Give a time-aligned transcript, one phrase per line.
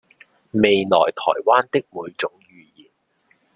[0.53, 2.89] 未來臺灣的每種語言